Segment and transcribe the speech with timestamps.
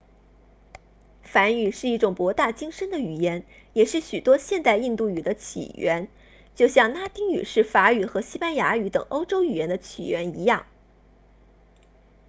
[1.21, 6.07] 梵语是一种博大精深的语言也是许多现代印度语的起源
[6.55, 10.65] 就像拉丁语是法语和西班牙语等欧洲语言的起源一样